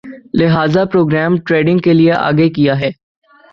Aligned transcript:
لہذا 0.39 0.83
programme 0.91 1.35
trading 1.45 1.79
کے 1.85 1.93
لیے 1.93 2.11
آگے 2.19 2.49
کِیا 2.55 2.79
ہے 2.79 2.91